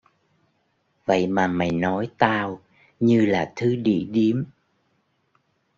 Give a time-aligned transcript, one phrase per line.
[1.05, 2.61] vậy mà mày nói tao
[2.99, 4.43] như là thứ đĩ điếm